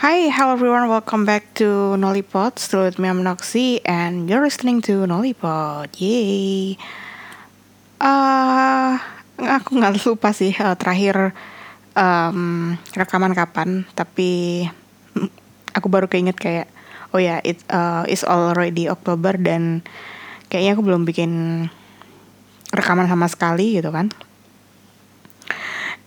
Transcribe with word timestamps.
Hi, 0.00 0.32
hello 0.32 0.56
everyone. 0.56 0.88
Welcome 0.88 1.28
back 1.28 1.52
to 1.60 1.92
Nollipod. 2.00 2.56
Still 2.56 2.88
with 2.88 2.96
me, 2.96 3.12
I'm 3.12 3.20
Noxy, 3.20 3.84
and 3.84 4.32
you're 4.32 4.40
listening 4.40 4.80
to 4.88 5.04
Nollipod. 5.04 5.92
Yay! 6.00 6.80
Uh, 8.00 8.96
aku 9.36 9.76
nggak 9.76 10.00
lupa 10.00 10.32
sih 10.32 10.56
uh, 10.56 10.72
terakhir 10.80 11.36
um, 11.92 12.80
rekaman 12.96 13.36
kapan, 13.36 13.84
tapi 13.92 14.64
aku 15.76 15.92
baru 15.92 16.08
keinget 16.08 16.40
kayak, 16.40 16.72
oh 17.12 17.20
ya, 17.20 17.36
yeah, 17.36 17.38
it 17.44 17.60
uh, 17.68 18.08
is 18.08 18.24
already 18.24 18.88
Oktober 18.88 19.36
dan 19.36 19.84
kayaknya 20.48 20.80
aku 20.80 20.82
belum 20.88 21.04
bikin 21.04 21.68
rekaman 22.72 23.04
sama 23.04 23.28
sekali 23.28 23.76
gitu 23.76 23.92
kan. 23.92 24.08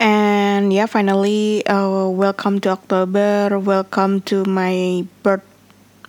And 0.04 0.76
yeah, 0.76 0.84
finally, 0.84 1.64
uh, 1.64 2.12
welcome 2.12 2.60
to 2.68 2.76
October. 2.76 3.56
Welcome 3.56 4.20
to 4.28 4.44
my 4.44 5.08
birth 5.24 5.48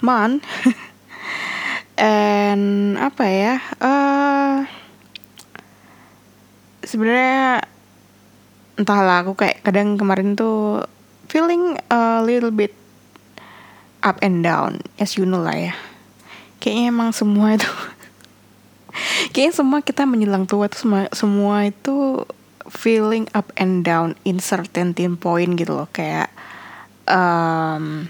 month. 0.02 0.42
And 1.95 2.98
apa 2.98 3.23
ya? 3.23 3.54
Uh, 3.78 4.66
Sebenarnya 6.82 7.62
entahlah 8.74 9.23
aku 9.23 9.38
kayak 9.38 9.62
kadang 9.62 9.95
kemarin 9.95 10.34
tuh 10.34 10.82
feeling 11.30 11.79
a 11.87 12.18
little 12.26 12.51
bit 12.51 12.74
up 14.02 14.18
and 14.26 14.42
down, 14.42 14.82
as 14.98 15.15
you 15.15 15.23
know 15.23 15.38
lah 15.38 15.70
ya. 15.70 15.74
Kayaknya 16.59 16.90
emang 16.90 17.15
semua 17.15 17.54
itu, 17.54 17.70
kayaknya 19.30 19.54
semua 19.54 19.79
kita 19.87 20.02
menjelang 20.02 20.51
tua 20.51 20.66
itu 20.66 20.82
semua 20.82 21.06
semua 21.15 21.70
itu 21.70 22.26
feeling 22.68 23.28
up 23.36 23.52
and 23.56 23.84
down 23.84 24.16
in 24.24 24.41
certain 24.41 24.95
point 25.16 25.56
gitu 25.56 25.73
loh. 25.73 25.88
Kayak 25.92 26.32
um, 27.09 28.09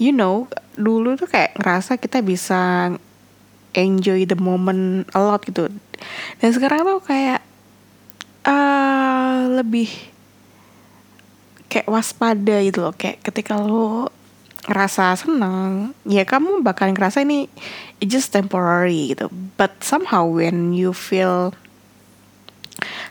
you 0.00 0.12
know 0.12 0.48
dulu 0.76 1.20
tuh 1.20 1.28
kayak 1.28 1.56
ngerasa 1.60 2.00
kita 2.00 2.24
bisa 2.24 2.92
enjoy 3.76 4.24
the 4.24 4.36
moment 4.36 5.08
a 5.12 5.20
lot 5.20 5.44
gitu. 5.44 5.68
Dan 6.40 6.50
sekarang 6.52 6.84
tuh 6.84 7.04
kayak 7.04 7.40
uh, 8.44 9.48
lebih 9.60 9.88
kayak 11.68 11.88
waspada 11.88 12.60
gitu 12.64 12.84
loh. 12.84 12.94
Kayak 12.96 13.24
ketika 13.24 13.56
lo 13.60 14.12
ngerasa 14.62 15.18
senang 15.18 15.90
ya 16.06 16.22
kamu 16.22 16.62
bakal 16.62 16.94
ngerasa 16.94 17.26
ini 17.26 17.50
just 18.00 18.30
temporary 18.30 19.14
gitu. 19.14 19.28
But 19.58 19.82
somehow 19.82 20.26
when 20.26 20.72
you 20.76 20.94
feel 20.94 21.54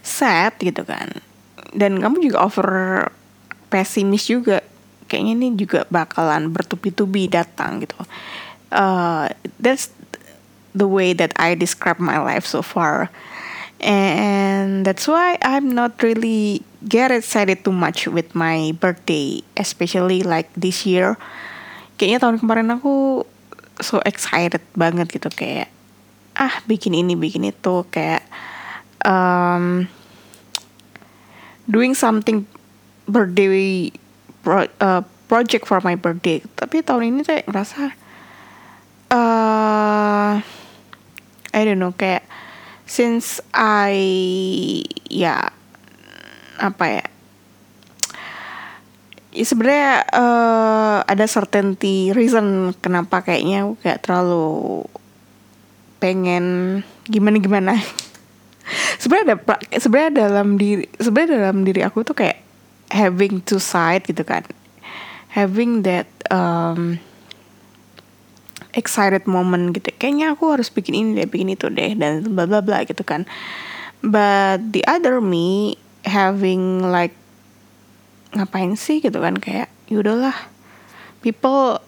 sad 0.02 0.58
gitu 0.62 0.84
kan. 0.86 1.10
Dan 1.72 2.02
kamu 2.02 2.30
juga 2.30 2.38
over 2.44 2.68
pesimis 3.72 4.28
juga. 4.28 4.60
Kayaknya 5.08 5.34
ini 5.38 5.48
juga 5.56 5.88
bakalan 5.92 6.52
bertubi-tubi 6.52 7.28
datang 7.32 7.84
gitu. 7.84 7.98
Uh, 8.72 9.28
that's 9.60 9.92
the 10.72 10.88
way 10.88 11.12
that 11.12 11.36
I 11.36 11.56
describe 11.56 12.00
my 12.00 12.20
life 12.20 12.48
so 12.48 12.64
far. 12.64 13.12
And 13.82 14.86
that's 14.86 15.10
why 15.10 15.42
I'm 15.42 15.74
not 15.74 16.00
really 16.06 16.62
get 16.86 17.10
excited 17.10 17.66
too 17.66 17.74
much 17.74 18.06
with 18.06 18.34
my 18.38 18.78
birthday 18.78 19.42
especially 19.58 20.22
like 20.22 20.48
this 20.54 20.86
year. 20.86 21.18
Kayaknya 21.98 22.20
tahun 22.22 22.38
kemarin 22.42 22.70
aku 22.78 23.26
so 23.82 23.98
excited 24.06 24.62
banget 24.78 25.10
gitu 25.10 25.30
kayak 25.34 25.74
ah 26.38 26.62
bikin 26.70 26.94
ini 26.94 27.18
bikin 27.18 27.50
itu 27.50 27.84
kayak 27.90 28.22
um, 29.06 29.88
doing 31.70 31.94
something 31.94 32.46
birthday 33.08 33.92
pro, 34.44 34.68
uh, 34.80 35.02
project 35.32 35.68
for 35.68 35.80
my 35.82 35.96
birthday. 35.96 36.44
Tapi 36.58 36.84
tahun 36.84 37.14
ini 37.16 37.22
saya 37.24 37.46
ngerasa 37.48 37.82
uh, 39.12 40.34
I 41.52 41.62
don't 41.68 41.80
know 41.80 41.96
kayak 41.96 42.24
since 42.88 43.40
I 43.56 43.96
ya 45.08 45.52
apa 46.60 46.86
ya 46.88 47.06
ya 49.32 49.46
sebenarnya 49.48 50.04
uh, 50.12 50.98
ada 51.08 51.24
certainty 51.24 52.12
reason 52.12 52.76
kenapa 52.84 53.24
kayaknya 53.24 53.64
aku 53.64 53.80
gak 53.80 54.04
terlalu 54.04 54.84
pengen 56.04 56.46
gimana 57.08 57.40
gimana 57.40 57.74
sebenarnya 59.02 59.42
ada 59.42 59.58
sebenarnya 59.82 60.14
dalam 60.30 60.62
diri 60.62 60.86
sebenarnya 61.02 61.50
dalam 61.50 61.66
diri 61.66 61.82
aku 61.82 62.06
tuh 62.06 62.14
kayak 62.14 62.38
having 62.94 63.42
two 63.42 63.58
side 63.58 64.06
gitu 64.06 64.22
kan. 64.22 64.46
Having 65.34 65.88
that 65.88 66.12
um, 66.30 67.02
excited 68.78 69.26
moment 69.26 69.74
gitu. 69.74 69.90
Kayaknya 69.98 70.38
aku 70.38 70.54
harus 70.54 70.70
bikin 70.70 70.94
ini 70.94 71.10
deh 71.18 71.26
bikin 71.26 71.56
itu 71.58 71.72
deh 71.74 71.98
dan 71.98 72.22
bla 72.30 72.46
bla 72.46 72.62
bla 72.62 72.86
gitu 72.86 73.02
kan. 73.02 73.26
But 74.06 74.76
the 74.76 74.86
other 74.86 75.18
me 75.18 75.82
having 76.06 76.86
like 76.86 77.18
ngapain 78.38 78.78
sih 78.78 79.02
gitu 79.02 79.18
kan? 79.18 79.42
Kayak 79.42 79.74
yaudahlah 79.90 80.36
people 81.26 81.82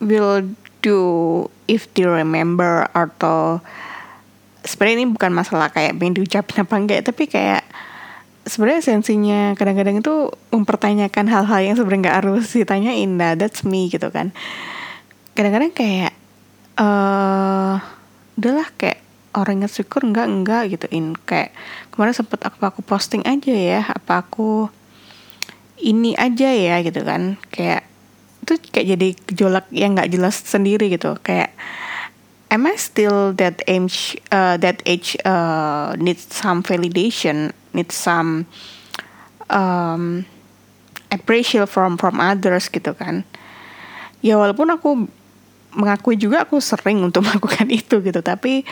will 0.00 0.50
do 0.80 0.98
if 1.68 1.84
they 1.92 2.08
remember 2.08 2.88
atau 2.96 3.60
sebenarnya 4.64 4.96
ini 5.02 5.06
bukan 5.12 5.32
masalah 5.32 5.72
kayak 5.72 5.96
pengen 5.96 6.20
diucapin 6.20 6.62
apa 6.62 6.74
enggak 6.76 7.00
tapi 7.06 7.24
kayak 7.30 7.64
sebenarnya 8.44 8.82
sensinya 8.82 9.40
kadang-kadang 9.54 10.00
itu 10.00 10.32
mempertanyakan 10.50 11.26
hal-hal 11.28 11.60
yang 11.60 11.76
sebenarnya 11.76 12.02
nggak 12.08 12.18
harus 12.24 12.46
ditanyain. 12.56 13.10
Nah 13.14 13.36
that's 13.36 13.62
me 13.62 13.86
gitu 13.92 14.08
kan. 14.08 14.32
Kadang-kadang 15.36 15.72
kayak 15.72 16.12
eh 16.80 16.82
uh, 16.82 17.76
udahlah 18.40 18.68
kayak 18.80 19.04
orang 19.36 19.62
yang 19.62 19.70
syukur 19.70 20.02
enggak 20.02 20.26
enggak 20.26 20.62
gituin. 20.72 21.14
Kayak 21.28 21.54
kemarin 21.92 22.14
sempet 22.16 22.40
aku 22.42 22.58
aku 22.64 22.80
posting 22.82 23.22
aja 23.28 23.52
ya 23.52 23.80
apa 23.86 24.24
aku 24.24 24.72
ini 25.80 26.16
aja 26.16 26.50
ya 26.50 26.80
gitu 26.82 27.04
kan. 27.04 27.36
Kayak 27.52 27.86
itu 28.40 28.52
kayak 28.72 28.86
jadi 28.96 29.08
gejolak 29.30 29.66
yang 29.70 29.94
nggak 29.94 30.10
jelas 30.10 30.40
sendiri 30.42 30.88
gitu. 30.90 31.14
Kayak 31.20 31.52
am 32.50 32.66
I 32.66 32.74
still 32.76 33.32
that 33.38 33.62
age 33.70 34.18
uh, 34.34 34.58
that 34.58 34.82
age 34.84 35.16
uh, 35.24 35.94
needs 35.96 36.26
some 36.34 36.62
validation 36.66 37.54
needs 37.72 37.94
some 37.94 38.46
um, 39.48 40.26
appreciation 41.14 41.66
from 41.70 41.96
from 41.96 42.18
others 42.18 42.66
gitu 42.68 42.92
kan? 42.98 43.22
Ya 44.20 44.36
walaupun 44.36 44.68
aku 44.74 44.90
mengakui 45.70 46.18
juga 46.18 46.42
aku 46.42 46.58
sering 46.58 47.00
untuk 47.06 47.22
melakukan 47.26 47.70
itu 47.70 48.02
gitu 48.02 48.20
tapi 48.20 48.66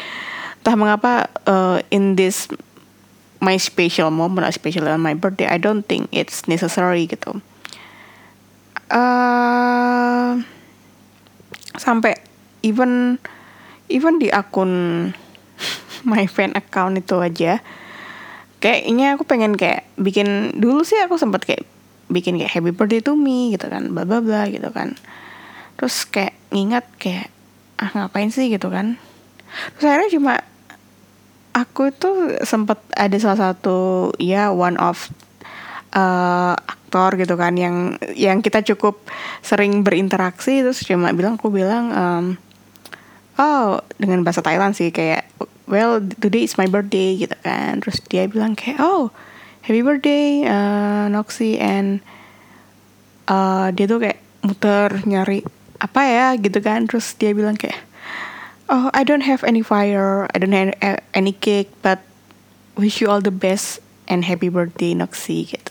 entah 0.61 0.75
mengapa 0.75 1.31
uh, 1.47 1.79
in 1.95 2.19
this 2.19 2.51
my 3.39 3.55
special 3.55 4.11
moment 4.11 4.51
especially 4.51 4.91
on 4.91 4.99
my 4.99 5.15
birthday 5.15 5.47
I 5.47 5.63
don't 5.63 5.87
think 5.87 6.11
it's 6.11 6.51
necessary 6.51 7.07
gitu. 7.07 7.39
Uh, 8.91 10.43
sampai 11.79 12.19
even 12.65 13.21
even 13.91 14.21
di 14.21 14.33
akun 14.33 14.71
my 16.09 16.25
fan 16.31 16.55
account 16.55 17.01
itu 17.01 17.19
aja 17.19 17.61
kayaknya 18.59 19.15
aku 19.15 19.25
pengen 19.27 19.55
kayak 19.55 19.87
bikin 19.99 20.55
dulu 20.59 20.83
sih 20.83 20.99
aku 21.03 21.19
sempat 21.19 21.47
kayak 21.47 21.67
bikin 22.09 22.41
kayak 22.41 22.53
happy 22.53 22.73
birthday 22.73 23.05
to 23.05 23.15
me 23.15 23.55
gitu 23.55 23.69
kan 23.69 23.93
bla 23.93 24.03
bla 24.09 24.19
bla 24.25 24.49
gitu 24.49 24.69
kan. 24.73 24.97
Terus 25.79 26.09
kayak 26.09 26.35
ngingat 26.51 26.85
kayak 26.99 27.31
ah 27.79 27.91
ngapain 27.95 28.33
sih? 28.35 28.51
gitu 28.51 28.73
kan. 28.73 28.99
Terus 29.77 29.85
akhirnya 29.87 30.11
cuma 30.11 30.35
aku 31.55 31.95
itu 31.95 32.11
sempat 32.43 32.83
ada 32.97 33.15
salah 33.21 33.53
satu 33.53 34.11
ya 34.19 34.51
one 34.51 34.75
of 34.81 35.07
uh, 35.95 36.57
aktor 36.59 37.15
gitu 37.21 37.39
kan 37.39 37.55
yang 37.55 38.01
yang 38.17 38.43
kita 38.43 38.65
cukup 38.75 39.07
sering 39.45 39.87
berinteraksi. 39.87 40.65
Terus 40.67 40.83
cuma 40.83 41.15
bilang 41.15 41.39
aku 41.39 41.53
bilang 41.53 41.85
um, 41.95 42.25
oh 43.39 43.81
dengan 43.97 44.27
bahasa 44.27 44.43
Thailand 44.43 44.75
sih 44.75 44.91
kayak 44.91 45.31
well 45.71 46.03
today 46.21 46.45
is 46.45 46.59
my 46.59 46.67
birthday 46.67 47.17
gitu 47.17 47.35
kan. 47.41 47.81
Terus 47.81 48.03
dia 48.11 48.27
bilang 48.27 48.59
kayak 48.59 48.83
oh 48.83 49.15
happy 49.65 49.81
birthday 49.81 50.45
uh, 50.45 51.07
Noxy 51.09 51.57
and 51.57 52.03
uh, 53.31 53.71
dia 53.73 53.87
tuh 53.87 54.03
kayak 54.03 54.21
muter 54.43 55.03
nyari 55.07 55.47
apa 55.79 56.03
ya 56.05 56.27
gitu 56.37 56.59
kan. 56.61 56.91
Terus 56.91 57.15
dia 57.17 57.33
bilang 57.33 57.55
kayak 57.55 57.79
oh 58.69 58.93
I 58.93 59.03
don't 59.03 59.25
have 59.25 59.43
any 59.43 59.65
fire 59.65 60.29
I 60.31 60.37
don't 60.39 60.53
have 60.53 61.01
any 61.17 61.33
cake 61.33 61.73
but 61.81 62.05
wish 62.77 63.01
you 63.01 63.09
all 63.09 63.25
the 63.25 63.35
best 63.35 63.81
and 64.07 64.25
happy 64.25 64.49
birthday 64.49 64.93
Noxy 64.95 65.49
gitu 65.49 65.68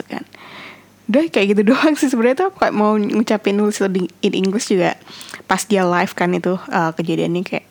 udah 1.08 1.22
kayak 1.32 1.56
gitu 1.56 1.62
doang 1.74 1.96
sih. 1.96 2.12
Sebenarnya 2.12 2.48
tuh 2.48 2.50
kayak 2.56 2.76
mau 2.76 2.96
ngucapin 2.96 3.56
nulis 3.58 3.80
in 4.22 4.34
English 4.36 4.72
juga. 4.72 5.00
Pas 5.48 5.64
dia 5.64 5.88
live 5.88 6.14
kan 6.14 6.32
itu 6.36 6.56
uh, 6.56 6.92
kejadiannya 6.94 7.42
kayak 7.44 7.68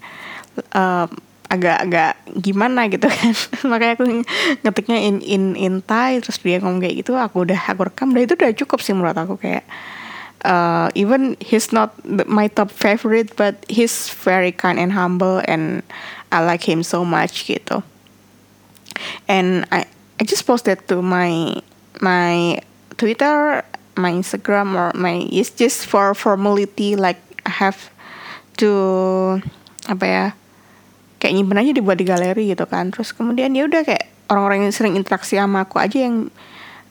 uh, 0.73 1.07
agak-agak 1.47 2.19
gimana 2.43 2.91
gitu 2.91 3.07
kan. 3.07 3.33
Makanya 3.71 3.95
aku 4.01 4.05
ngetiknya 4.65 4.99
in 4.99 5.23
in 5.23 5.55
in 5.55 5.75
Thai 5.85 6.19
terus 6.19 6.43
dia 6.43 6.59
ngomong 6.59 6.83
kayak 6.83 7.07
gitu 7.07 7.15
aku 7.15 7.47
udah 7.47 7.61
aku 7.71 7.87
rekam. 7.87 8.11
Dan 8.11 8.27
itu 8.27 8.35
udah 8.35 8.53
cukup 8.57 8.81
sih 8.83 8.97
menurut 8.97 9.17
aku 9.17 9.39
kayak 9.39 9.63
uh, 10.43 10.89
even 10.99 11.37
he's 11.39 11.71
not 11.71 11.95
my 12.27 12.49
top 12.49 12.73
favorite 12.73 13.37
but 13.37 13.63
he's 13.71 14.11
very 14.25 14.51
kind 14.51 14.81
and 14.81 14.93
humble 14.93 15.41
and 15.47 15.87
I 16.33 16.43
like 16.43 16.67
him 16.67 16.83
so 16.83 17.07
much 17.07 17.47
gitu. 17.47 17.85
And 19.29 19.69
I 19.71 19.87
I 20.17 20.25
just 20.25 20.49
posted 20.49 20.81
to 20.89 21.05
my 21.05 21.61
my 22.01 22.59
Twitter 22.97 23.65
my 23.97 24.13
Instagram 24.13 24.77
or 24.77 24.93
my 24.93 25.25
it's 25.33 25.51
just 25.53 25.89
for 25.89 26.13
formality 26.13 26.97
like 26.97 27.21
I 27.49 27.53
have 27.65 27.89
to 28.61 28.71
apa 29.89 30.05
ya 30.05 30.25
kayak 31.17 31.33
nyimpen 31.33 31.61
aja 31.61 31.73
dibuat 31.73 31.97
di 31.99 32.07
galeri 32.07 32.53
gitu 32.53 32.69
kan. 32.69 32.93
Terus 32.93 33.17
kemudian 33.17 33.57
ya 33.57 33.65
udah 33.65 33.83
kayak 33.83 34.09
orang-orang 34.29 34.69
yang 34.69 34.75
sering 34.75 34.95
interaksi 34.99 35.41
sama 35.41 35.65
aku 35.65 35.81
aja 35.81 36.05
yang 36.07 36.29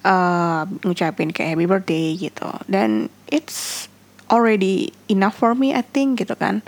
uh, 0.01 0.65
ngucapin 0.81 1.29
kayak 1.29 1.55
happy 1.55 1.67
birthday 1.69 2.05
gitu. 2.17 2.49
Dan 2.65 3.13
it's 3.29 3.87
already 4.33 4.89
enough 5.05 5.37
for 5.37 5.53
me 5.53 5.71
I 5.77 5.85
think 5.85 6.25
gitu 6.25 6.33
kan. 6.33 6.65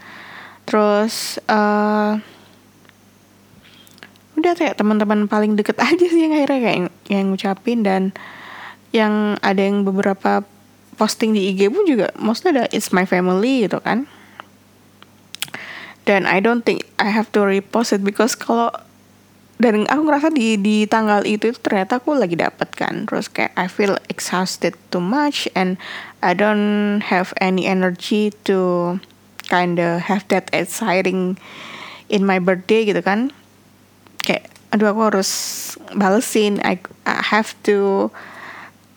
Terus 0.69 1.42
uh, 1.50 2.22
udah 4.38 4.54
kayak 4.54 4.78
teman-teman 4.78 5.25
paling 5.25 5.57
deket 5.57 5.81
aja 5.90 6.06
sih 6.06 6.22
yang 6.30 6.38
akhirnya 6.38 6.60
kayak 6.62 6.75
yang, 6.78 6.88
yang 7.10 7.25
ngucapin 7.33 7.81
dan 7.81 8.13
yang 8.97 9.38
ada 9.45 9.61
yang 9.61 9.85
beberapa 9.85 10.41
posting 10.97 11.38
di 11.38 11.53
IG 11.53 11.69
pun 11.69 11.85
juga 11.85 12.09
mostly 12.17 12.57
ada 12.57 12.65
it's 12.73 12.89
my 12.89 13.05
family 13.05 13.69
gitu 13.69 13.77
kan. 13.85 14.09
Dan 16.09 16.25
I 16.25 16.41
don't 16.41 16.65
think 16.65 16.88
I 16.97 17.13
have 17.13 17.29
to 17.35 17.45
repost 17.45 17.94
it 17.94 18.01
because 18.01 18.33
kalau 18.33 18.73
dan 19.57 19.89
aku 19.89 20.01
ngerasa 20.05 20.29
di 20.29 20.55
di 20.57 20.85
tanggal 20.85 21.25
itu, 21.25 21.49
itu 21.49 21.59
ternyata 21.59 21.97
aku 21.97 22.13
lagi 22.17 22.38
dapet 22.38 22.69
kan. 22.77 23.09
Terus 23.09 23.29
kayak 23.29 23.53
I 23.57 23.65
feel 23.69 23.97
exhausted 24.09 24.77
too 24.94 25.01
much 25.01 25.49
and 25.57 25.81
I 26.21 26.38
don't 26.38 27.01
have 27.05 27.33
any 27.41 27.65
energy 27.65 28.33
to 28.45 28.97
kinda 29.49 30.01
have 30.01 30.25
that 30.29 30.49
exciting 30.53 31.41
in 32.07 32.23
my 32.23 32.38
birthday 32.38 32.85
gitu 32.85 33.01
kan. 33.01 33.33
Kayak 34.21 34.47
aduh 34.71 34.94
aku 34.94 35.01
harus 35.09 35.31
balesin 35.95 36.61
I, 36.61 36.79
I 37.07 37.23
have 37.33 37.57
to 37.65 38.09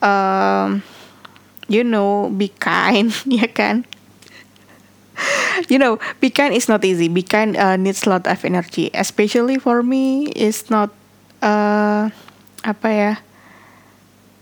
um, 0.02 0.82
you 1.69 1.85
know 1.85 2.29
be 2.35 2.49
kind 2.61 3.12
ya 3.29 3.49
kan 3.49 3.87
you 5.69 5.79
know, 5.79 5.99
be 6.20 6.31
kind 6.31 6.55
is 6.55 6.69
not 6.69 6.85
easy. 6.85 7.08
Be 7.08 7.23
kind 7.23 7.56
uh, 7.56 7.76
needs 7.76 8.06
a 8.06 8.11
lot 8.11 8.26
of 8.26 8.44
energy. 8.44 8.91
Especially 8.94 9.58
for 9.58 9.82
me, 9.82 10.26
it's 10.32 10.70
not 10.70 10.91
uh, 11.43 12.08
apa 12.64 12.88
ya? 12.88 13.12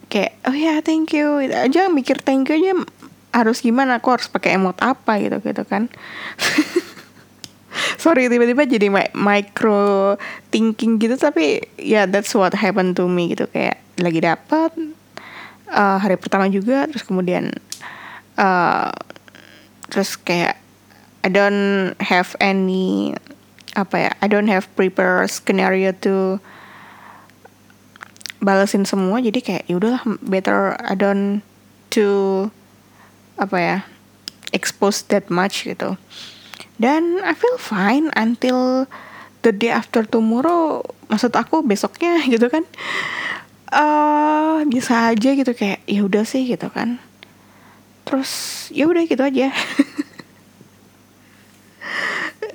Kayak 0.08 0.32
oh 0.48 0.54
ya 0.54 0.64
yeah, 0.64 0.78
thank 0.80 1.12
you. 1.12 1.42
Aja 1.42 1.92
mikir 1.92 2.22
thank 2.22 2.48
you 2.48 2.56
aja 2.56 2.72
harus 3.34 3.60
gimana? 3.60 4.00
Aku 4.00 4.14
harus 4.14 4.30
pakai 4.30 4.56
emot 4.56 4.78
apa 4.80 5.20
gitu 5.20 5.42
gitu 5.42 5.62
kan? 5.66 5.90
Sorry 8.02 8.26
tiba-tiba 8.26 8.66
jadi 8.66 8.90
micro 9.14 10.16
thinking 10.50 10.98
gitu 10.98 11.14
tapi 11.14 11.62
ya 11.78 12.02
yeah, 12.02 12.04
that's 12.08 12.34
what 12.34 12.50
happened 12.56 12.98
to 12.98 13.06
me 13.06 13.36
gitu 13.36 13.46
kayak 13.46 13.78
lagi 14.00 14.18
dapat 14.18 14.74
uh, 15.72 15.98
hari 16.00 16.16
pertama 16.16 16.48
juga 16.48 16.88
terus 16.88 17.04
kemudian 17.04 17.52
uh, 18.36 18.92
terus 19.88 20.16
kayak 20.20 20.60
I 21.24 21.28
don't 21.32 21.96
have 22.00 22.32
any 22.40 23.16
apa 23.76 24.10
ya 24.10 24.12
I 24.18 24.26
don't 24.26 24.50
have 24.50 24.66
prepare 24.74 25.24
scenario 25.30 25.94
to 26.04 26.42
balesin 28.38 28.86
semua 28.86 29.18
jadi 29.18 29.38
kayak 29.42 29.64
yaudahlah 29.66 30.02
better 30.22 30.78
I 30.82 30.94
don't 30.94 31.42
to 31.94 32.06
apa 33.38 33.56
ya 33.56 33.78
expose 34.50 35.04
that 35.12 35.28
much 35.28 35.68
gitu. 35.68 35.98
Dan 36.78 37.22
I 37.26 37.34
feel 37.34 37.58
fine 37.58 38.14
until 38.14 38.86
the 39.42 39.50
day 39.50 39.70
after 39.70 40.06
tomorrow 40.06 40.82
maksud 41.10 41.34
aku 41.34 41.62
besoknya 41.64 42.22
gitu 42.32 42.46
kan 42.50 42.66
uh, 43.72 44.64
bisa 44.68 45.12
aja 45.12 45.30
gitu 45.32 45.52
kayak 45.52 45.80
ya 45.84 46.04
udah 46.04 46.24
sih 46.24 46.44
gitu 46.48 46.68
kan. 46.72 47.00
Terus 48.08 48.30
ya 48.72 48.88
udah 48.88 49.04
gitu 49.04 49.20
aja. 49.20 49.52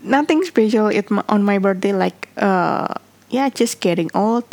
Nothing 0.04 0.44
special 0.44 0.92
it 0.92 1.08
on 1.32 1.48
my 1.48 1.58
birthday 1.58 1.96
like 1.96 2.28
uh 2.36 2.92
yeah 3.32 3.48
just 3.48 3.80
getting 3.80 4.12
old 4.12 4.44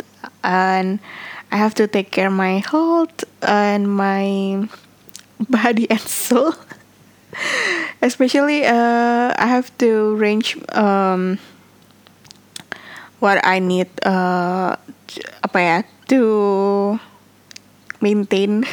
and 0.47 1.03
I 1.51 1.59
have 1.59 1.75
to 1.75 1.87
take 1.87 2.15
care 2.15 2.31
my 2.31 2.63
health 2.63 3.27
and 3.43 3.91
my 3.91 4.63
body 5.49 5.91
and 5.91 5.99
soul. 5.99 6.55
Especially 8.05 8.63
uh 8.63 9.35
I 9.35 9.47
have 9.47 9.75
to 9.83 10.15
range 10.15 10.55
um 10.71 11.39
what 13.19 13.43
I 13.43 13.59
need 13.59 13.91
uh 14.07 14.79
apa 15.43 15.59
ya 15.59 15.77
to 16.11 16.99
maintain. 18.03 18.67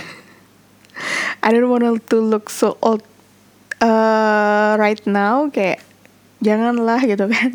I 1.46 1.55
don't 1.55 1.70
want 1.70 1.87
to 1.87 2.19
look 2.19 2.50
so 2.50 2.75
old 2.82 3.06
uh 3.79 4.75
right 4.75 4.99
now. 5.06 5.46
Kayak 5.55 5.87
janganlah 6.43 7.00
gitu 7.06 7.31
kan. 7.31 7.55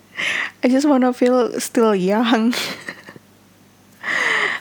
I 0.62 0.70
just 0.70 0.86
wanna 0.86 1.10
feel 1.10 1.58
still 1.58 1.92
young. 1.92 2.54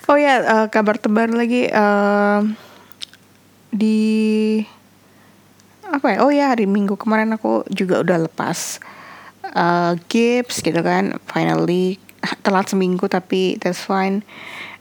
Oh 0.06 0.14
ya 0.14 0.38
yeah, 0.38 0.38
uh, 0.46 0.66
kabar 0.70 1.02
tebar 1.02 1.34
lagi 1.34 1.66
uh, 1.66 2.46
di 3.74 4.62
apa 5.82 6.14
ya? 6.14 6.18
Oh 6.22 6.30
ya 6.30 6.54
hari 6.54 6.70
minggu 6.70 6.94
kemarin 6.94 7.34
aku 7.34 7.66
juga 7.74 8.06
udah 8.06 8.30
lepas 8.30 8.78
uh, 9.50 9.98
gips 10.06 10.62
gitu 10.62 10.78
kan 10.86 11.18
finally 11.26 11.98
telat 12.44 12.70
seminggu 12.70 13.06
tapi 13.08 13.58
that's 13.62 13.82
fine. 13.82 14.26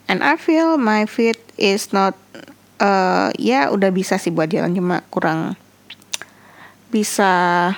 And 0.05 0.21
I 0.21 0.37
feel 0.37 0.77
my 0.77 1.09
feet 1.09 1.41
is 1.57 1.93
not 1.97 2.13
uh, 2.81 3.33
ya 3.41 3.73
udah 3.73 3.89
bisa 3.89 4.21
sih 4.21 4.33
buat 4.33 4.53
jalan 4.53 4.77
cuma 4.77 5.01
kurang 5.09 5.57
bisa 6.93 7.73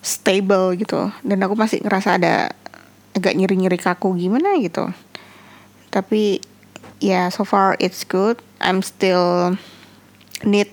stable 0.00 0.78
gitu. 0.78 1.10
Dan 1.26 1.42
aku 1.42 1.58
masih 1.58 1.82
ngerasa 1.82 2.16
ada 2.20 2.54
agak 3.16 3.34
nyeri-nyeri 3.34 3.80
kaku 3.80 4.14
gimana 4.14 4.54
gitu. 4.62 4.86
Tapi 5.90 6.38
ya 7.02 7.10
yeah, 7.10 7.24
so 7.28 7.42
far 7.42 7.74
it's 7.82 8.06
good. 8.06 8.38
I'm 8.62 8.80
still 8.80 9.58
need 10.46 10.70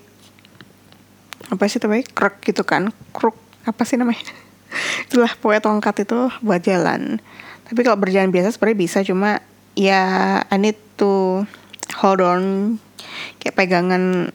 apa 1.50 1.66
sih 1.66 1.82
namanya? 1.82 2.06
Kruk 2.14 2.40
gitu 2.46 2.62
kan? 2.62 2.94
Kruk 3.10 3.36
apa 3.66 3.82
sih 3.82 3.98
namanya? 3.98 4.22
Itulah 5.08 5.32
pokoknya 5.40 5.62
tongkat 5.64 6.06
itu 6.06 6.30
buat 6.44 6.62
jalan 6.62 7.18
tapi 7.64 7.80
kalau 7.80 7.96
berjalan 7.96 8.28
biasa 8.28 8.52
sebenarnya 8.52 8.78
bisa 8.78 8.98
cuma 9.00 9.40
ya 9.72 10.02
I 10.48 10.56
need 10.60 10.76
to 11.00 11.44
hold 11.96 12.20
on. 12.20 12.76
Kayak 13.40 13.56
pegangan 13.56 14.34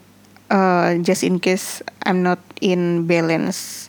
uh, 0.50 0.98
just 1.02 1.22
in 1.22 1.38
case 1.38 1.86
I'm 2.04 2.26
not 2.26 2.42
in 2.60 3.06
balance 3.06 3.88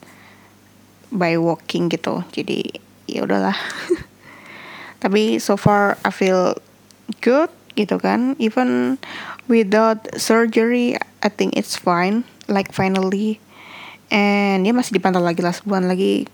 by 1.09 1.40
walking 1.40 1.88
gitu. 1.88 2.23
Jadi 2.37 2.68
ya 3.09 3.25
udahlah. 3.25 3.56
Tapi 5.02 5.40
so 5.40 5.56
far 5.56 5.97
I 6.04 6.12
feel 6.12 6.61
good 7.25 7.49
gitu 7.75 7.97
kan. 7.97 8.37
Even 8.37 9.00
without 9.49 10.04
surgery 10.20 11.00
I 11.25 11.28
think 11.32 11.56
it's 11.56 11.80
fine. 11.80 12.28
Like 12.44 12.76
finally. 12.76 13.40
And 14.11 14.66
ya 14.66 14.75
masih 14.75 14.99
dipantau 14.99 15.23
lagi 15.23 15.40
lah. 15.40 15.54
Sebulan 15.54 15.87
lagi 15.87 16.26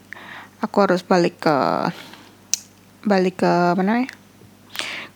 aku 0.64 0.76
harus 0.88 1.04
balik 1.04 1.44
ke 1.44 1.54
balik 3.06 3.40
ke 3.40 3.52
mana 3.78 4.04
ya 4.04 4.10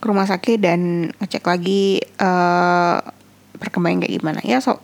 ke 0.00 0.04
rumah 0.08 0.24
sakit 0.24 0.64
dan 0.64 1.12
ngecek 1.20 1.44
lagi 1.44 2.00
uh, 2.16 3.04
perkembangan 3.60 4.08
kayak 4.08 4.14
gimana. 4.16 4.40
Ya 4.40 4.64
so 4.64 4.80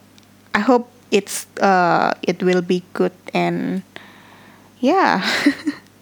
I 0.53 0.61
hope 0.61 0.93
it's 1.09 1.49
uh, 1.65 2.13
it 2.21 2.45
will 2.45 2.61
be 2.61 2.85
good 2.93 3.17
and 3.33 3.81
ya 4.77 5.25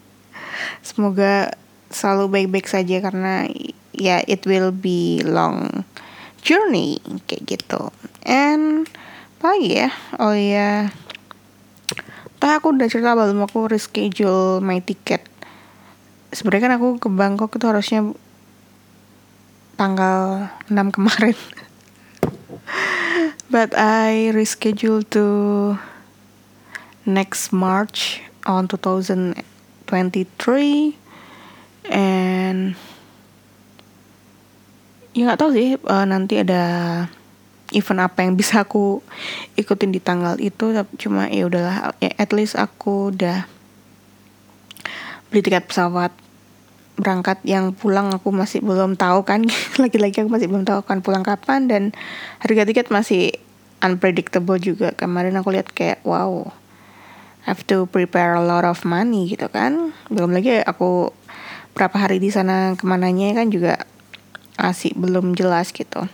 semoga 0.89 1.55
selalu 1.95 2.43
baik-baik 2.43 2.67
saja 2.67 2.99
karena 2.99 3.47
ya 3.95 4.19
it 4.27 4.43
will 4.51 4.75
be 4.75 5.23
long 5.23 5.87
journey 6.43 6.99
kayak 7.31 7.47
gitu. 7.47 7.95
And 8.27 8.91
lagi 9.45 9.87
ya? 9.87 9.93
Oh 10.19 10.35
ya 10.35 10.89
Tah 12.41 12.61
aku 12.61 12.77
udah 12.77 12.89
cerita 12.93 13.17
belum 13.17 13.45
aku 13.45 13.73
reschedule 13.73 14.61
my 14.61 14.81
ticket 14.85 15.25
sebenarnya 16.35 16.67
kan 16.67 16.75
aku 16.77 16.99
ke 16.99 17.09
Bangkok 17.09 17.55
itu 17.55 17.67
harusnya 17.71 18.01
tanggal 19.79 20.51
6 20.67 20.95
kemarin. 20.95 21.39
But 23.55 23.71
I 23.79 24.35
reschedule 24.35 25.07
to 25.15 25.27
next 27.07 27.55
March 27.55 28.19
on 28.43 28.67
2023 28.67 29.39
and 31.87 32.75
ya 35.15 35.31
nggak 35.31 35.39
tahu 35.39 35.55
sih 35.55 35.79
uh, 35.87 36.07
nanti 36.09 36.43
ada 36.43 36.65
event 37.71 38.03
apa 38.03 38.27
yang 38.27 38.35
bisa 38.35 38.67
aku 38.67 38.99
ikutin 39.55 39.95
di 39.95 40.03
tanggal 40.03 40.35
itu. 40.43 40.75
Cuma 40.99 41.31
ya 41.31 41.47
udahlah 41.47 41.95
ya 42.03 42.11
at 42.19 42.35
least 42.35 42.59
aku 42.59 43.15
udah 43.15 43.47
beli 45.31 45.47
tiket 45.47 45.71
pesawat 45.71 46.24
berangkat 46.95 47.43
yang 47.43 47.75
pulang 47.75 48.15
aku 48.15 48.31
masih 48.31 48.63
belum 48.63 48.95
tahu 48.95 49.27
kan. 49.27 49.47
Lagi-lagi 49.83 50.23
aku 50.23 50.31
masih 50.31 50.47
belum 50.51 50.67
tahu 50.67 50.87
kan 50.87 51.03
pulang 51.03 51.27
kapan 51.27 51.67
dan 51.67 51.83
harga 52.43 52.63
tiket 52.67 52.89
masih 52.95 53.35
unpredictable 53.83 54.59
juga. 54.59 54.95
Kemarin 54.95 55.35
aku 55.37 55.55
lihat 55.55 55.71
kayak 55.75 56.01
wow 56.07 56.51
I 57.45 57.53
have 57.53 57.61
to 57.69 57.85
prepare 57.85 58.41
a 58.41 58.45
lot 58.45 58.65
of 58.65 58.81
money 58.89 59.29
gitu 59.29 59.53
kan. 59.53 59.93
Belum 60.09 60.33
lagi 60.33 60.65
aku 60.65 61.13
berapa 61.77 61.93
hari 61.99 62.23
di 62.23 62.33
sana 62.33 62.73
ke 62.79 62.87
mananya 62.89 63.37
kan 63.37 63.53
juga 63.53 63.85
masih 64.57 64.97
belum 64.97 65.37
jelas 65.37 65.75
gitu. 65.75 66.09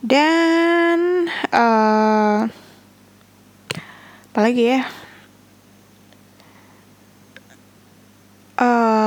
Dan 0.00 1.28
uh, 1.52 2.48
apalagi 4.32 4.64
ya? 4.74 4.82
Uh, 8.60 8.99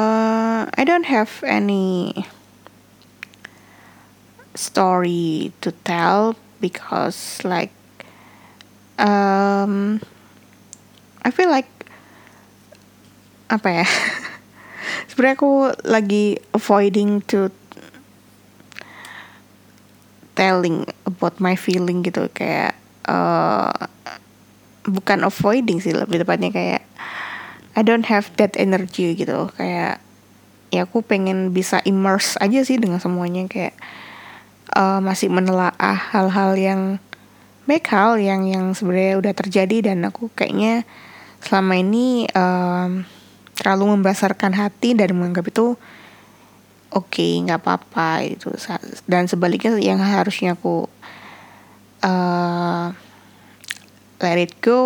I 0.73 0.83
don't 0.83 1.05
have 1.05 1.29
any 1.45 2.25
story 4.55 5.53
to 5.61 5.71
tell 5.85 6.35
because 6.61 7.41
like 7.45 7.73
um 8.97 10.01
I 11.23 11.31
feel 11.31 11.49
like 11.49 11.69
apa 13.47 13.83
ya? 13.83 13.87
Sebenarnya 15.07 15.35
aku 15.37 15.53
lagi 15.85 16.41
avoiding 16.57 17.21
to 17.29 17.53
telling 20.33 20.89
about 21.05 21.37
my 21.37 21.53
feeling 21.53 22.01
gitu 22.01 22.27
kayak 22.33 22.73
uh, 23.05 23.71
bukan 24.83 25.23
avoiding 25.23 25.79
sih 25.79 25.93
lebih 25.95 26.25
tepatnya 26.25 26.49
kayak 26.49 26.83
I 27.73 27.81
don't 27.81 28.05
have 28.09 28.33
that 28.41 28.57
energy 28.59 29.13
gitu 29.15 29.53
kayak 29.55 30.02
ya 30.73 30.89
aku 30.89 31.05
pengen 31.05 31.53
bisa 31.53 31.77
immerse 31.85 32.33
aja 32.41 32.65
sih 32.65 32.81
dengan 32.81 32.97
semuanya 32.97 33.45
kayak 33.45 33.77
uh, 34.73 34.97
masih 34.97 35.29
menelaah 35.29 35.97
hal-hal 36.09 36.57
yang 36.57 36.81
baik 37.69 37.85
hal 37.93 38.17
yang 38.17 38.49
yang 38.49 38.73
sebenarnya 38.73 39.21
udah 39.21 39.33
terjadi 39.37 39.93
dan 39.93 40.01
aku 40.09 40.33
kayaknya 40.33 40.81
selama 41.45 41.77
ini 41.77 42.25
um, 42.33 43.05
terlalu 43.53 43.93
membesarkan 43.93 44.57
hati 44.57 44.97
dan 44.97 45.13
menganggap 45.13 45.45
itu 45.53 45.77
oke 46.89 47.07
okay, 47.13 47.37
nggak 47.45 47.61
apa-apa 47.61 48.25
itu 48.25 48.49
dan 49.05 49.29
sebaliknya 49.29 49.77
yang 49.77 50.01
harusnya 50.01 50.57
aku 50.57 50.89
uh, 52.01 52.89
let 54.19 54.41
it 54.41 54.57
go 54.57 54.81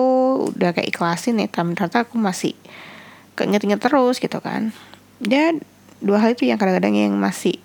udah 0.51 0.75
kayak 0.75 0.91
ikhlasin 0.91 1.39
ya 1.39 1.47
tapi 1.47 1.71
ternyata 1.79 2.03
aku 2.03 2.19
masih 2.19 2.53
keinget-inget 3.37 3.77
terus 3.77 4.17
gitu 4.17 4.41
kan. 4.41 4.73
Dan 5.21 5.61
dua 6.03 6.21
hal 6.21 6.33
itu 6.37 6.45
yang 6.45 6.61
kadang-kadang 6.61 6.93
yang 6.93 7.13
masih 7.17 7.57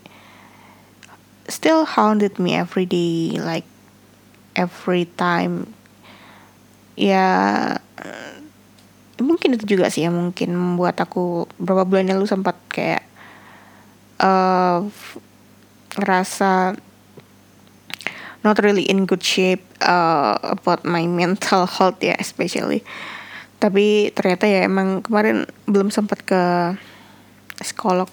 still 1.50 1.84
haunted 1.84 2.38
me 2.40 2.56
every 2.56 2.86
day 2.88 3.36
like 3.36 3.66
every 4.56 5.08
time. 5.18 5.68
Ya 6.96 7.76
mungkin 9.22 9.54
itu 9.54 9.78
juga 9.78 9.88
sih 9.88 10.04
yang 10.04 10.18
mungkin 10.18 10.52
membuat 10.52 10.98
aku 10.98 11.46
beberapa 11.56 11.86
bulan 11.86 12.10
lalu 12.10 12.26
sempat 12.26 12.58
kayak 12.68 13.06
uh, 14.18 14.82
ngerasa 15.96 16.76
not 18.42 18.58
really 18.58 18.82
in 18.90 19.06
good 19.06 19.22
shape 19.22 19.62
uh, 19.86 20.34
about 20.42 20.82
my 20.82 21.06
mental 21.06 21.64
health 21.66 22.02
ya 22.02 22.18
especially. 22.18 22.82
Tapi 23.62 24.10
ternyata 24.10 24.50
ya 24.50 24.66
emang 24.66 25.06
kemarin 25.06 25.46
belum 25.70 25.94
sempat 25.94 26.26
ke 26.26 26.42
psikolog 27.62 28.10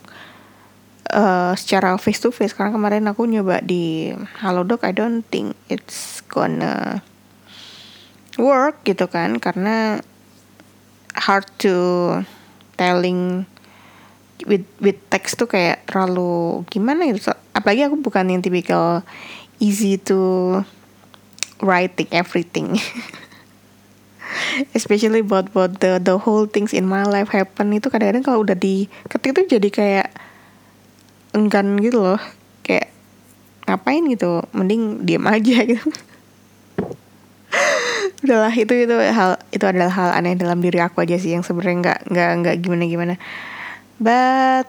uh, 1.13 1.53
secara 1.57 1.97
face 1.97 2.21
to 2.21 2.29
face 2.29 2.53
karena 2.53 2.73
kemarin 2.73 3.09
aku 3.09 3.25
nyoba 3.25 3.61
di 3.65 4.13
Halodoc 4.41 4.85
I 4.85 4.93
don't 4.93 5.25
think 5.27 5.57
it's 5.69 6.21
gonna 6.29 7.01
work 8.39 8.85
gitu 8.85 9.09
kan. 9.09 9.37
Karena 9.41 9.99
hard 11.17 11.45
to 11.65 11.75
telling 12.79 13.43
with 14.47 14.63
with 14.79 14.97
text 15.11 15.35
tuh 15.35 15.49
kayak 15.49 15.83
terlalu 15.89 16.63
gimana 16.71 17.09
gitu. 17.09 17.33
Apalagi 17.51 17.89
aku 17.89 17.99
bukan 17.99 18.31
yang 18.31 18.39
tipikal 18.39 19.03
easy 19.59 19.99
to 19.99 20.63
writing 21.59 22.07
everything 22.15 22.79
especially 24.73 25.21
about 25.23 25.51
about 25.51 25.79
the 25.79 25.99
the 26.01 26.15
whole 26.17 26.47
things 26.49 26.71
in 26.75 26.87
my 26.87 27.05
life 27.05 27.31
happen 27.31 27.71
itu 27.75 27.87
kadang-kadang 27.87 28.23
kalau 28.25 28.39
udah 28.43 28.57
di 28.57 28.87
ketik 29.07 29.35
itu 29.37 29.59
jadi 29.59 29.69
kayak 29.69 30.07
enggan 31.35 31.79
gitu 31.79 32.01
loh. 32.01 32.21
Kayak 32.65 32.91
ngapain 33.69 34.03
gitu 34.09 34.43
mending 34.51 35.05
diam 35.05 35.25
aja 35.29 35.57
gitu. 35.69 35.89
Udahlah 38.25 38.53
itu 38.53 38.73
itu 38.75 38.95
hal 38.95 39.39
itu 39.53 39.65
adalah 39.65 39.91
hal 39.93 40.09
aneh 40.15 40.35
dalam 40.35 40.59
diri 40.59 40.83
aku 40.83 41.05
aja 41.05 41.15
sih 41.15 41.31
yang 41.33 41.45
sebenarnya 41.45 41.77
nggak 41.79 41.99
nggak 42.11 42.31
nggak 42.43 42.55
gimana 42.59 42.83
gimana. 42.89 43.15
But 43.99 44.67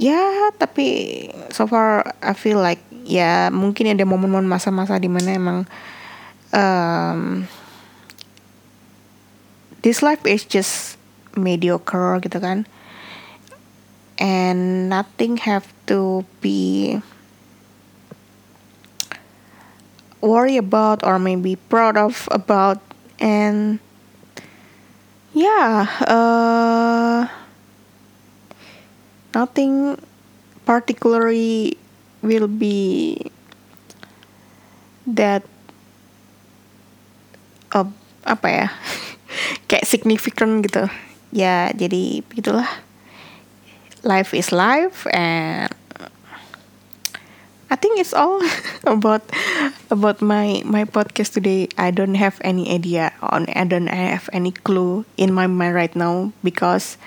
ya 0.00 0.16
yeah, 0.16 0.48
tapi 0.56 1.28
so 1.52 1.68
far 1.68 2.16
I 2.24 2.32
feel 2.32 2.58
like 2.58 2.80
ya 3.04 3.52
mungkin 3.52 3.92
ada 3.92 4.06
momen-momen 4.06 4.48
masa-masa 4.48 4.96
di 4.96 5.10
mana 5.10 5.34
emang 5.34 5.58
um, 6.54 7.44
this 9.82 10.02
life 10.02 10.24
is 10.28 10.44
just 10.44 10.96
mediocre 11.36 12.20
gitu 12.20 12.38
kan. 12.40 12.68
And 14.20 14.92
nothing 14.92 15.40
have 15.48 15.72
to 15.88 16.28
be 16.44 17.00
worry 20.20 20.60
about 20.60 21.00
or 21.00 21.16
maybe 21.16 21.56
proud 21.56 21.96
of 21.96 22.28
about. 22.28 22.80
And 23.20 23.80
yeah 25.30 25.86
uh 26.10 27.30
nothing 29.34 29.94
particularly 30.66 31.78
will 32.22 32.50
be 32.50 33.30
that 35.06 35.46
uh, 37.72 37.86
apa 38.26 38.48
ya 38.50 38.66
kayak 39.70 39.86
significant 39.86 40.66
gitu 40.66 40.90
ya 41.30 41.70
jadi 41.70 42.26
begitulah 42.26 42.66
life 44.02 44.34
is 44.34 44.50
life 44.50 45.06
and 45.14 45.70
I 47.70 47.78
think 47.78 48.02
it's 48.02 48.10
all 48.10 48.42
about 48.84 49.22
about 49.94 50.18
my 50.18 50.58
my 50.66 50.82
podcast 50.82 51.38
today. 51.38 51.70
I 51.78 51.94
don't 51.94 52.18
have 52.18 52.42
any 52.42 52.66
idea 52.66 53.14
on 53.22 53.46
I 53.46 53.62
don't 53.62 53.86
have 53.86 54.26
any 54.34 54.50
clue 54.50 55.06
in 55.14 55.30
my 55.30 55.46
mind 55.46 55.78
right 55.78 55.94
now 55.94 56.34
because 56.42 56.98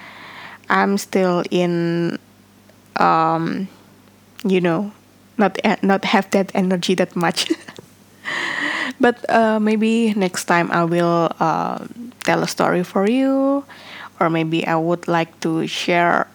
I'm 0.72 0.96
still 0.96 1.44
in, 1.52 2.16
um, 2.96 3.68
you 4.48 4.64
know, 4.64 4.96
not 5.36 5.60
not 5.84 6.08
have 6.08 6.32
that 6.32 6.48
energy 6.56 6.96
that 6.96 7.12
much. 7.12 7.52
but 9.00 9.18
uh, 9.30 9.60
maybe 9.60 10.14
next 10.14 10.46
time 10.46 10.72
I 10.72 10.84
will 10.84 11.32
uh, 11.40 11.86
tell 12.24 12.44
a 12.44 12.48
story 12.48 12.84
for 12.84 13.10
you, 13.10 13.66
or 14.20 14.30
maybe 14.30 14.66
I 14.66 14.76
would 14.76 15.08
like 15.08 15.40
to 15.42 15.68
share 15.68 16.28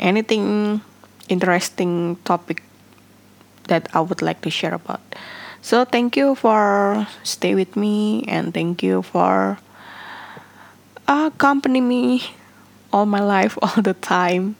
anything 0.00 0.80
interesting 1.28 2.16
topic 2.24 2.62
that 3.68 3.88
I 3.94 4.00
would 4.00 4.22
like 4.22 4.40
to 4.42 4.50
share 4.50 4.74
about. 4.74 5.00
So 5.62 5.84
thank 5.84 6.16
you 6.16 6.34
for 6.34 7.06
stay 7.22 7.54
with 7.54 7.76
me 7.76 8.24
and 8.26 8.52
thank 8.52 8.82
you 8.82 9.02
for 9.02 9.58
accompany 11.06 11.80
me 11.80 12.24
all 12.92 13.06
my 13.06 13.20
life, 13.20 13.56
all 13.62 13.80
the 13.82 13.94
time. 13.94 14.56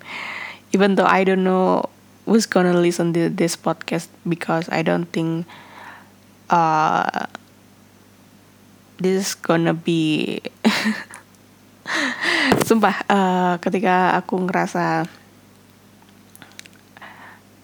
Even 0.73 0.95
though 0.95 1.07
I 1.07 1.25
don't 1.25 1.45
know 1.45 1.91
who's 2.25 2.47
gonna 2.47 2.73
listen 2.79 3.13
to 3.13 3.29
this 3.29 3.57
podcast 3.57 4.09
because 4.27 4.69
I 4.71 4.83
don't 4.83 5.07
think 5.13 5.47
uh, 6.53 7.27
this 9.01 9.27
is 9.27 9.35
gonna 9.35 9.75
be 9.75 10.39
sumpah 12.69 12.97
uh, 13.09 13.55
ketika 13.59 14.21
aku 14.21 14.47
ngerasa 14.47 15.09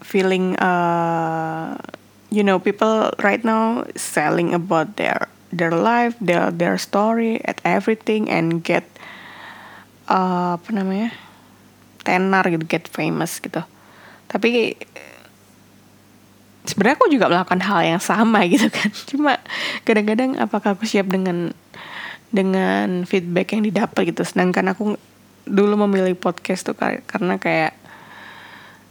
feeling 0.03 0.57
uh, 0.57 1.77
you 2.33 2.41
know 2.41 2.57
people 2.57 3.13
right 3.21 3.45
now 3.45 3.85
selling 3.95 4.57
about 4.57 4.97
their 4.97 5.29
their 5.53 5.71
life 5.71 6.17
their 6.19 6.49
their 6.49 6.81
story 6.81 7.45
at 7.45 7.61
everything 7.63 8.27
and 8.33 8.65
get 8.65 8.89
uh, 10.09 10.57
apa 10.57 10.69
namanya 10.73 11.13
tenar 12.03 12.49
gitu 12.49 12.65
get 12.65 12.89
famous 12.89 13.39
gitu. 13.39 13.61
Tapi 14.29 14.77
sebenarnya 16.69 17.01
aku 17.01 17.09
juga 17.09 17.33
melakukan 17.33 17.65
hal 17.65 17.81
yang 17.97 18.03
sama 18.03 18.45
gitu 18.53 18.69
kan. 18.69 18.93
Cuma 19.09 19.41
kadang-kadang 19.89 20.37
apakah 20.37 20.77
aku 20.77 20.85
siap 20.85 21.09
dengan 21.09 21.57
dengan 22.29 23.09
feedback 23.09 23.57
yang 23.57 23.65
didapat 23.65 24.13
gitu. 24.13 24.23
Sedangkan 24.23 24.77
aku 24.77 25.01
dulu 25.49 25.89
memilih 25.89 26.13
podcast 26.13 26.69
tuh 26.69 26.77
karena 26.77 27.41
kayak 27.41 27.73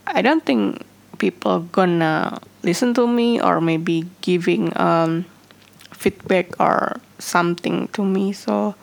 I 0.10 0.26
don't 0.26 0.42
think 0.42 0.82
people 1.22 1.70
gonna 1.70 2.42
listen 2.66 2.98
to 2.98 3.06
me 3.06 3.38
or 3.38 3.62
maybe 3.62 4.10
giving 4.26 4.74
um, 4.74 5.30
feedback 5.94 6.58
or 6.58 6.98
something 7.22 7.90
to 7.94 8.02
me. 8.02 8.34
So 8.34 8.74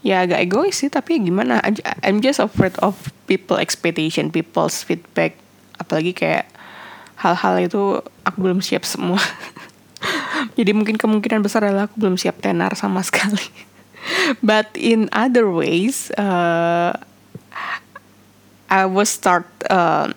ya 0.00 0.24
agak 0.24 0.48
egois 0.48 0.80
sih 0.80 0.88
tapi 0.88 1.20
gimana? 1.20 1.60
I'm 2.04 2.24
just 2.24 2.40
afraid 2.40 2.76
of 2.80 2.96
people 3.28 3.60
expectation 3.60 4.32
people's 4.32 4.80
feedback. 4.80 5.36
Apalagi 5.76 6.14
kayak 6.14 6.51
hal-hal 7.22 7.54
itu 7.62 8.02
aku 8.26 8.36
belum 8.42 8.58
siap 8.58 8.82
semua. 8.82 9.22
Jadi 10.58 10.74
mungkin 10.74 10.98
kemungkinan 10.98 11.38
besar 11.38 11.62
adalah 11.62 11.86
aku 11.86 12.02
belum 12.02 12.18
siap 12.18 12.42
tenar 12.42 12.74
sama 12.74 12.98
sekali. 13.08 13.46
But 14.42 14.74
in 14.74 15.06
other 15.14 15.46
ways 15.46 16.10
uh, 16.18 16.98
I 18.66 18.82
was 18.90 19.06
start 19.06 19.46
uh, 19.70 20.10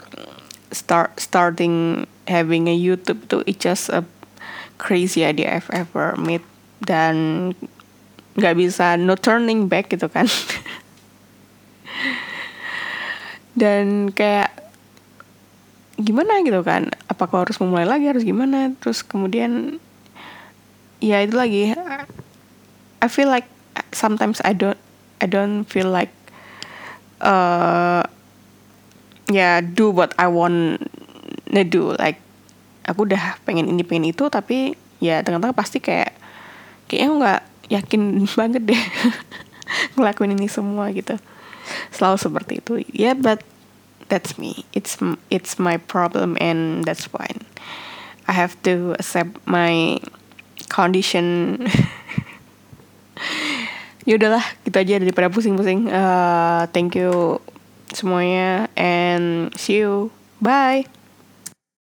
start 0.73 1.21
starting 1.21 2.09
having 2.25 2.65
a 2.65 2.73
YouTube 2.73 3.29
tuh 3.29 3.45
it's 3.45 3.61
just 3.61 3.93
a 3.93 4.01
crazy 4.81 5.21
idea 5.21 5.53
I've 5.53 5.69
ever 5.69 6.17
made. 6.17 6.41
Dan 6.81 7.53
nggak 8.35 8.57
bisa 8.57 8.97
no 8.97 9.13
turning 9.13 9.69
back 9.69 9.93
gitu 9.93 10.09
kan. 10.09 10.25
Dan 13.61 14.11
kayak 14.11 14.65
gimana 15.95 16.43
gitu 16.43 16.59
kan 16.59 16.91
apakah 17.15 17.47
harus 17.47 17.55
memulai 17.63 17.87
lagi 17.87 18.11
harus 18.11 18.27
gimana? 18.27 18.75
Terus 18.83 18.99
kemudian 18.99 19.79
ya 20.99 21.23
itu 21.23 21.39
lagi. 21.39 21.71
I 22.99 23.07
feel 23.07 23.31
like 23.31 23.47
sometimes 23.95 24.43
I 24.43 24.51
don't 24.51 24.79
I 25.23 25.31
don't 25.31 25.63
feel 25.63 25.87
like 25.87 26.11
uh, 27.23 28.03
ya 29.31 29.31
yeah, 29.31 29.55
do 29.63 29.95
what 29.95 30.11
I 30.19 30.27
want 30.27 30.83
to 31.55 31.63
do. 31.63 31.95
Like 31.95 32.19
aku 32.83 33.07
udah 33.07 33.39
pengen 33.47 33.71
ini 33.71 33.87
pengen 33.87 34.11
itu 34.11 34.27
tapi 34.27 34.75
ya 34.99 35.23
tengah-tengah 35.23 35.55
pasti 35.55 35.79
kayak 35.79 36.11
kayaknya 36.91 37.09
nggak 37.15 37.41
yakin 37.71 38.01
banget 38.39 38.61
deh 38.67 38.83
ngelakuin 39.95 40.35
ini 40.35 40.51
semua 40.51 40.91
gitu. 40.91 41.15
Selalu 41.95 42.17
seperti 42.19 42.53
itu. 42.59 42.73
Ya 42.91 43.11
yeah, 43.11 43.15
but 43.15 43.41
that's 44.09 44.37
me. 44.37 44.65
It's 44.73 44.97
it's 45.29 45.57
my 45.57 45.77
problem 45.77 46.37
and 46.39 46.85
that's 46.85 47.05
fine 47.05 47.41
I 48.27 48.33
have 48.33 48.57
to 48.63 48.93
accept 48.97 49.37
my 49.45 50.01
condition. 50.69 51.61
Yaudahlah 54.05 54.45
gitu 54.65 54.77
aja 54.77 55.01
daripada 55.01 55.33
pusing-pusing. 55.33 55.89
Uh, 55.89 56.69
thank 56.69 56.93
you 56.93 57.41
semuanya 57.93 58.69
and 58.77 59.49
see 59.57 59.81
you. 59.81 60.13
Bye 60.41 60.85